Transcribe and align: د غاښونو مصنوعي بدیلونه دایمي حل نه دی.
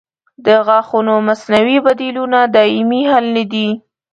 د 0.45 0.47
غاښونو 0.67 1.13
مصنوعي 1.27 1.77
بدیلونه 1.85 2.39
دایمي 2.55 3.01
حل 3.11 3.25
نه 3.35 3.43
دی. 3.51 3.69